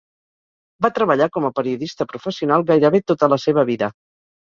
Va 0.85 0.91
treballar 0.95 1.27
com 1.37 1.47
a 1.51 1.53
periodista 1.61 2.09
professional 2.15 2.67
gairebé 2.73 3.07
tota 3.15 3.33
la 3.37 3.43
seva 3.49 3.71
vida. 3.73 3.97